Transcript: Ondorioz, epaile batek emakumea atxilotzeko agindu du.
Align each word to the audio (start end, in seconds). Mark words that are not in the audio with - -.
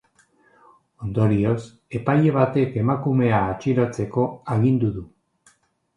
Ondorioz, 1.07 1.59
epaile 1.99 2.33
batek 2.37 2.79
emakumea 2.85 3.45
atxilotzeko 3.53 4.29
agindu 4.57 4.91
du. 5.01 5.05